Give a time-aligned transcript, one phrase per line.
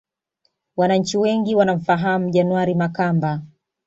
[0.77, 3.41] Wananchi wengi wanamfahamu January Makamba